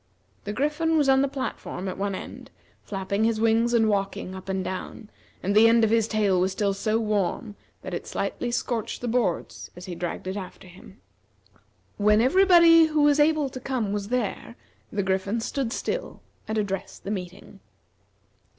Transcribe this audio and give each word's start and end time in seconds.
The 0.45 0.51
Griffin 0.53 0.97
was 0.97 1.07
on 1.07 1.21
the 1.21 1.27
platform 1.27 1.87
at 1.87 1.95
one 1.95 2.15
end, 2.15 2.49
flapping 2.81 3.23
his 3.23 3.39
wings 3.39 3.71
and 3.71 3.87
walking 3.87 4.33
up 4.33 4.49
and 4.49 4.63
down, 4.65 5.11
and 5.43 5.55
the 5.55 5.67
end 5.67 5.83
of 5.83 5.91
his 5.91 6.07
tail 6.07 6.41
was 6.41 6.51
still 6.53 6.73
so 6.73 6.97
warm 6.99 7.55
that 7.83 7.93
it 7.93 8.07
slightly 8.07 8.49
scorched 8.49 9.01
the 9.01 9.07
boards 9.07 9.69
as 9.75 9.85
he 9.85 9.93
dragged 9.93 10.25
it 10.25 10.35
after 10.37 10.67
him. 10.67 10.99
When 11.97 12.19
everybody 12.19 12.85
who 12.85 13.03
was 13.03 13.19
able 13.19 13.47
to 13.49 13.59
come 13.59 13.93
was 13.93 14.07
there, 14.07 14.55
the 14.91 15.03
Griffin 15.03 15.39
stood 15.39 15.71
still 15.71 16.21
and 16.47 16.57
addressed 16.57 17.03
the 17.03 17.11
meeting. 17.11 17.59